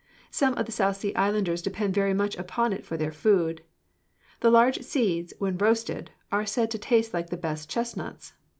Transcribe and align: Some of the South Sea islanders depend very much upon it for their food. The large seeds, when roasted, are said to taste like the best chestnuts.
Some 0.31 0.55
of 0.55 0.65
the 0.65 0.71
South 0.71 0.97
Sea 0.97 1.13
islanders 1.13 1.61
depend 1.61 1.93
very 1.93 2.11
much 2.15 2.35
upon 2.35 2.73
it 2.73 2.83
for 2.83 2.97
their 2.97 3.11
food. 3.11 3.61
The 4.39 4.49
large 4.49 4.81
seeds, 4.81 5.31
when 5.37 5.59
roasted, 5.59 6.09
are 6.31 6.43
said 6.43 6.71
to 6.71 6.79
taste 6.79 7.13
like 7.13 7.29
the 7.29 7.37
best 7.37 7.69
chestnuts. 7.69 8.33